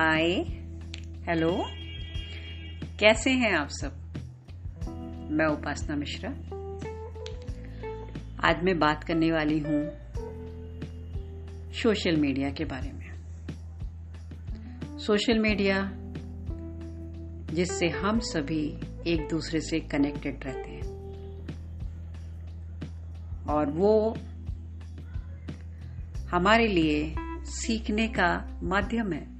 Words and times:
हाय, 0.00 0.32
hello. 1.28 1.64
कैसे 3.00 3.30
हैं 3.30 3.52
आप 3.52 3.68
सब? 3.70 3.96
मैं 5.30 5.46
उपासना 5.46 5.96
मिश्रा। 5.96 6.30
आज 8.48 8.62
मैं 8.62 8.78
बात 8.78 9.04
करने 9.04 9.32
वाली 9.32 9.58
हूँ 9.58 9.90
सोशल 11.72 12.16
मीडिया 12.16 12.50
के 12.50 12.64
बारे 12.64 12.92
में। 12.92 13.14
सोशल 14.98 15.38
मीडिया, 15.38 15.90
जिससे 17.54 17.88
हम 17.88 18.18
सभी 18.18 18.80
एक 19.06 19.28
दूसरे 19.30 19.60
से 19.60 19.80
कनेक्टेड 19.80 20.44
रहते 20.44 20.70
हैं। 20.70 20.82
और 23.44 23.70
वो 23.70 24.16
हमारे 26.28 26.66
लिए 26.66 27.14
सीखने 27.44 28.08
का 28.08 28.60
माध्यम 28.62 29.12
है। 29.12 29.39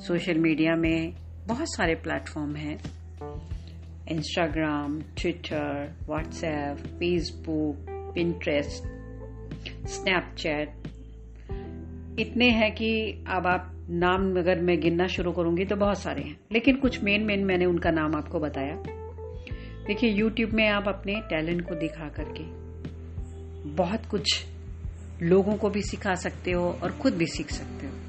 सोशल 0.00 0.38
मीडिया 0.38 0.74
में 0.76 1.12
बहुत 1.46 1.74
सारे 1.76 1.94
प्लेटफॉर्म 1.94 2.56
हैं। 2.56 2.78
Instagram 4.10 5.00
Twitter 5.00 5.96
WhatsApp 6.08 6.76
Facebook 6.76 7.86
Pinterest 8.14 8.82
Snapchat 9.88 10.68
इतने 12.20 12.50
हैं 12.50 12.74
कि 12.74 13.24
अब 13.28 13.46
आप 13.46 13.86
नाम 13.90 14.38
अगर 14.38 14.60
मैं 14.60 14.80
गिनना 14.80 15.06
शुरू 15.06 15.32
करूँगी 15.32 15.64
तो 15.64 15.76
बहुत 15.76 15.98
सारे 15.98 16.22
हैं। 16.22 16.36
लेकिन 16.52 16.76
कुछ 16.76 17.02
मेन 17.02 17.24
मेन 17.24 17.44
मैंने 17.44 17.66
उनका 17.66 17.90
नाम 17.90 18.16
आपको 18.16 18.38
बताया। 18.38 18.82
देखिए 19.86 20.10
यूट्यूब 20.10 20.50
में 20.50 20.68
आप 20.68 20.88
अपने 20.88 21.20
टैलेंट 21.20 21.68
को 21.68 21.74
दिखा 21.74 22.08
करके 22.08 22.44
बहुत 23.70 24.06
कुछ 24.06 24.44
लोगों 25.22 25.56
को 25.56 25.70
भी 25.70 25.82
सिखा 25.82 26.14
सकते 26.14 26.50
हो 26.50 26.70
और 26.82 26.92
खुद 26.92 27.12
भी 27.12 27.26
सीख 27.26 27.50
सकते 27.50 27.86
हो। 27.86 28.05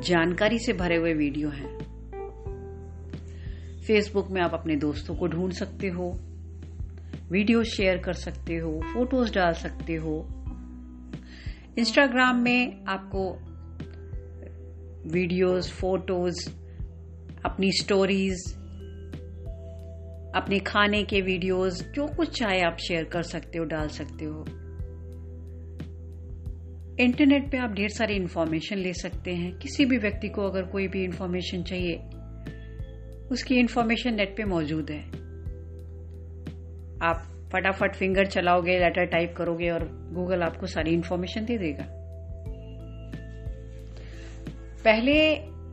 जानकारी 0.00 0.58
से 0.58 0.72
भरे 0.72 0.96
हुए 0.96 1.14
वीडियो 1.14 1.48
हैं। 1.48 1.78
फेसबुक 3.86 4.30
में 4.30 4.40
आप 4.42 4.54
अपने 4.54 4.76
दोस्तों 4.76 5.16
को 5.16 5.26
ढूंढ 5.26 5.52
सकते 5.52 5.88
हो, 5.88 6.18
वीडियो 7.30 7.64
शेयर 7.64 7.98
कर 7.98 8.12
सकते 8.12 8.56
हो, 8.56 8.80
फ़ोटोज़ 8.94 9.34
डाल 9.34 9.52
सकते 9.52 9.94
हो। 9.94 10.28
इंस्टाग्राम 11.78 12.36
में 12.36 12.84
आपको 12.84 13.32
वीडियोस, 15.10 15.72
फ़ोटोज़, 15.72 16.48
अपनी 17.44 17.72
स्टोरीज 17.72 18.54
अपने 20.34 20.58
खाने 20.58 21.02
के 21.02 21.20
वीडियोस, 21.20 21.82
जो 21.82 22.06
कुछ 22.06 22.38
चाहे 22.38 22.60
आप 22.60 22.76
शेयर 22.76 23.04
कर 23.04 23.22
सकते 23.22 23.58
हो, 23.58 23.64
डाल 23.64 23.88
सकते 23.88 24.24
हो। 24.24 24.44
इंटरनेट 27.00 27.50
पे 27.50 27.58
आप 27.58 27.72
ढेर 27.72 27.88
सारी 27.88 28.14
इंफॉर्मेशन 28.14 28.78
ले 28.78 28.92
सकते 28.92 29.34
हैं। 29.34 29.52
किसी 29.58 29.84
भी 29.84 29.98
व्यक्ति 29.98 30.28
को 30.28 30.42
अगर 30.42 30.62
कोई 30.62 30.86
भी 30.88 31.02
इंफॉर्मेशन 31.04 31.62
चाहिए, 31.62 31.96
उसकी 33.30 33.58
इंफॉर्मेशन 33.58 34.14
नेट 34.14 34.36
पे 34.36 34.44
मौजूद 34.44 34.90
है। 34.90 35.00
आप 37.02 37.22
फटाफट 37.52 37.94
फिंगर 37.94 38.26
चलाओगे 38.26 38.78
लेटर 38.78 39.04
टाइप 39.04 39.34
करोगे 39.36 39.70
और 39.70 39.84
गूगल 40.14 40.42
आपको 40.42 40.66
सारी 40.66 40.94
इंफॉर्मेशन 40.94 41.44
दे 41.44 41.58
देगा। 41.58 41.86
पहले 44.84 45.14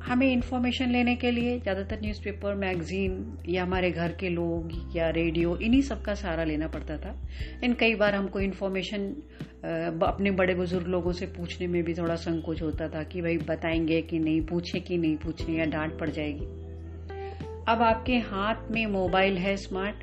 हमें 0.03 0.28
इंफॉर्मेशन 0.28 0.92
लेने 0.92 1.16
के 1.16 1.31
लिए 1.31 1.59
ज़्यादातर 1.59 2.00
न्यूज़पेपर 2.02 2.56
मैगजीन 2.56 3.14
या 3.50 3.64
हमारे 3.64 3.90
घर 3.92 4.12
के 4.12 4.30
लोग 4.30 4.72
या 4.96 5.09
रेडियो 5.09 5.56
इन्हीं 5.58 5.81
सब 5.81 6.02
का 6.02 6.14
सहारा 6.14 6.44
लेना 6.44 6.68
पड़ता 6.68 6.98
था। 6.98 7.16
इन 7.64 7.73
कई 7.73 7.96
बार 7.96 8.16
हमको 8.16 8.40
इंफॉर्मेशन 8.40 9.14
अपने 10.03 10.31
बड़े 10.31 10.55
बुज़ुर्ग 10.55 10.88
लोगों 10.88 11.11
से 11.11 11.25
पूछने 11.25 11.67
में 11.67 11.83
भी 11.83 11.94
थोड़ा 11.94 12.16
संकोच 12.16 12.61
होता 12.61 12.88
था 12.88 13.03
कि 13.03 13.21
भाई 13.21 13.38
बताएँगे 13.38 14.02
कि 14.02 14.19
नहीं, 14.19 14.41
पूछे 14.41 14.80
कि 14.80 14.97
नहीं, 14.97 15.16
पूछे 15.16 15.53
या 15.53 15.66
डांट 15.66 16.00
पड़ 16.00 16.09
जाएगी। 16.09 16.45
अब 17.67 17.81
आपके 17.81 18.13
हाथ 18.13 18.72
में 18.72 18.85
मोबाइल 18.85 19.38
है 19.38 19.57
स्मार्ट, 19.57 19.95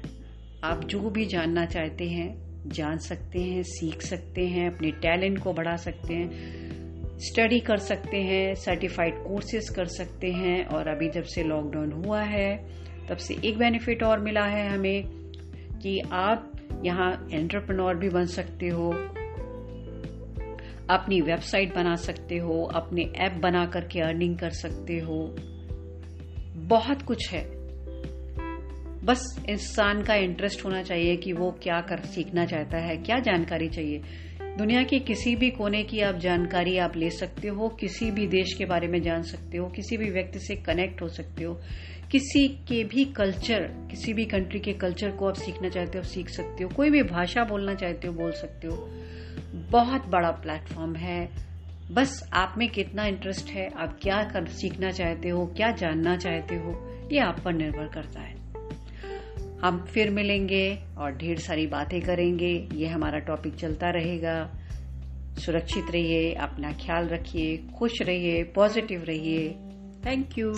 आप 0.64 0.84
जो 0.84 1.10
भी 1.10 1.26
जानना 1.26 1.64
चाहते 1.64 2.04
हैं, 2.08 2.42
जान 2.68 2.98
सकते 2.98 3.40
हैं, 3.40 3.62
सीख 3.62 4.02
सकते 4.02 4.46
हैं, 4.46 4.74
अपने 4.74 4.90
टैलेंट 4.90 5.38
को 5.38 5.52
बढ़ा 5.52 5.76
सकते 5.76 6.14
हैं, 6.14 6.30
स्टडी 7.18 7.60
कर 7.60 7.76
सकते 7.76 8.16
हैं 8.16 8.54
सर्टिफाइड 8.54 9.14
कोर्सेज 9.14 9.68
कर 9.68 9.84
सकते 9.84 10.32
हैं, 10.32 10.64
और 10.64 10.88
अभी 10.88 11.08
जब 11.08 11.22
से 11.22 11.44
लॉकडाउन 11.44 11.92
हुआ 11.92 12.22
है, 12.22 12.66
तब 13.08 13.16
से 13.16 13.36
एक 13.44 13.58
बेनिफिट 13.58 14.02
और 14.02 14.18
मिला 14.18 14.44
है 14.44 14.68
हमें 14.68 15.04
कि 15.82 16.00
आप 16.12 16.52
यहाँ 16.84 17.28
एंटरप्रेन्योर 17.32 17.94
भी 17.94 18.08
बन 18.08 18.26
सकते 18.26 18.68
हो 18.68 18.94
अपनी 20.90 21.20
वेबसाइट 21.20 21.74
बना 21.74 21.96
सकते 21.96 22.36
हो, 22.36 22.62
अपने 22.74 23.02
ऐप 23.02 23.32
बना 23.32 23.66
करके 23.66 24.00
अर्निंग 24.00 24.38
कर 24.38 24.50
सकते 24.50 24.98
हो। 24.98 25.36
बहुत 26.54 27.02
कुछ 27.02 27.30
है। 27.32 27.62
बस 29.04 29.44
इंसान 29.48 30.02
का 30.02 30.14
इंटरेस्ट 30.14 30.64
होना 30.64 30.82
चाहिए 30.82 31.16
कि 31.16 31.32
वो 31.32 31.50
क्या 31.62 31.80
कर, 31.80 32.00
सीखना 32.00 32.46
चाहता 32.46 32.78
है, 32.78 32.96
क्या 32.96 33.18
जानकारी 33.18 33.68
चाहिए। 33.68 34.02
दुनिया 34.42 34.82
के 34.82 34.98
किसी 34.98 35.36
भी 35.36 35.50
कोने 35.50 35.82
की 35.82 36.00
आप 36.00 36.14
जानकारी 36.14 36.78
आप 36.78 36.96
ले 36.96 37.10
सकते 37.10 37.48
हो, 37.48 37.68
किसी 37.68 38.10
भी 38.10 38.26
देश 38.26 38.54
के 38.58 38.64
बारे 38.64 38.88
में 38.88 39.02
जान 39.02 39.22
सकते 39.22 39.58
हो, 39.58 39.66
किसी 39.68 39.96
भी 39.96 40.10
व्यक्ति 40.10 40.38
से 40.38 40.56
कनेक्ट 40.56 41.02
हो 41.02 41.08
सकते 41.08 41.44
हो, 41.44 41.60
किसी 42.10 42.48
के 42.48 42.84
भी 42.84 43.04
कल्चर 43.04 43.62
किसी 43.90 44.12
भी 44.12 44.24
कंट्री 44.24 44.60
के 44.60 44.72
कल्चर 44.72 45.10
को 45.10 45.28
आप 45.28 45.34
सीखना 45.34 45.68
चाहते 45.68 45.98
हो 45.98 46.04
सीख 46.04 46.28
सकते 46.28 46.64
हो, 46.64 46.70
कोई 46.70 46.90
भी 46.90 47.02
भाषा 47.02 47.44
बोलना 47.44 47.74
चाहते 47.74 48.08
हो, 48.08 48.14
बोल 48.14 48.32
सकते 48.32 48.68
हो। 48.68 49.01
बहुत 49.54 50.06
बड़ा 50.06 50.30
प्लेटफॉर्म 50.30 50.94
है। 50.94 51.30
बस 51.92 52.30
आप 52.32 52.54
में 52.58 52.68
कितना 52.68 53.06
इंटरेस्ट 53.06 53.48
है, 53.48 53.70
आप 53.76 53.98
क्या 54.02 54.22
कर, 54.22 54.46
सीखना 54.46 54.90
चाहते 54.90 55.28
हो, 55.28 55.46
क्या 55.46 55.70
जानना 55.70 56.16
चाहते 56.16 56.54
हो, 56.54 56.98
ये 57.12 57.18
आप 57.18 57.40
पर 57.40 57.52
निर्भर 57.52 57.88
करता 57.88 58.20
है। 58.20 58.42
हम 59.64 59.84
फिर 59.84 60.10
मिलेंगे 60.10 60.78
और 60.98 61.16
ढेर 61.16 61.38
सारी 61.38 61.66
बातें 61.66 62.00
करेंगे। 62.00 62.68
ये 62.72 62.86
हमारा 62.86 63.18
टॉपिक 63.18 63.54
चलता 63.54 63.90
रहेगा। 63.90 64.52
सुरक्षित 65.38 65.84
रहिए, 65.90 66.32
अपना 66.32 66.72
ख्याल 66.72 67.08
रखिए, 67.08 67.56
खुश 67.78 68.02
रहिए 68.02 68.44
पॉजिटिव 68.44 69.04
रहिए। 69.04 69.48
Thank 70.06 70.38
you 70.38 70.52